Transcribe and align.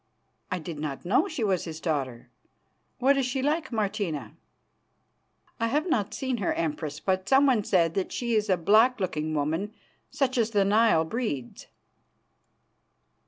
"I 0.49 0.57
did 0.57 0.79
not 0.79 1.05
know 1.05 1.27
she 1.27 1.43
was 1.43 1.65
his 1.65 1.79
daughter. 1.79 2.31
What 2.97 3.17
is 3.17 3.25
she 3.27 3.43
like, 3.43 3.71
Martina?" 3.71 4.35
"I 5.59 5.67
have 5.67 5.87
not 5.87 6.15
seen 6.15 6.37
her, 6.37 6.51
Empress, 6.55 6.99
but 6.99 7.29
someone 7.29 7.63
said 7.63 7.93
that 7.93 8.11
she 8.11 8.33
is 8.33 8.49
a 8.49 8.57
black 8.57 8.99
looking 8.99 9.35
woman, 9.35 9.75
such 10.09 10.39
as 10.39 10.49
the 10.49 10.65
Nile 10.65 11.05
breeds." 11.05 11.67